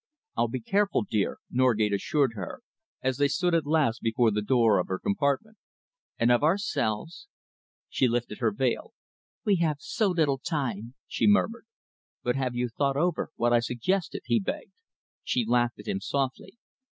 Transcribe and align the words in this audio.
"I'll 0.35 0.47
be 0.47 0.61
careful, 0.61 1.03
dear," 1.03 1.37
Norgate 1.51 1.93
assured 1.93 2.31
her, 2.33 2.63
as 3.03 3.17
they 3.17 3.27
stood 3.27 3.53
at 3.53 3.67
last 3.67 4.01
before 4.01 4.31
the 4.31 4.41
door 4.41 4.79
of 4.79 4.87
her 4.87 4.97
compartment. 4.97 5.59
"And 6.17 6.31
of 6.31 6.41
ourselves?" 6.41 7.27
She 7.87 8.07
lifted 8.07 8.39
her 8.39 8.49
veil. 8.49 8.93
"We 9.45 9.57
have 9.57 9.77
so 9.79 10.07
little 10.07 10.39
time," 10.39 10.95
she 11.05 11.27
murmured. 11.27 11.67
"But 12.23 12.35
have 12.35 12.55
you 12.55 12.67
thought 12.67 12.97
over 12.97 13.29
what 13.35 13.53
I 13.53 13.59
suggested?" 13.59 14.23
he 14.25 14.39
begged. 14.39 14.71
She 15.23 15.45
laughed 15.45 15.77
at 15.77 15.87
him 15.87 15.99
softly. 16.01 16.57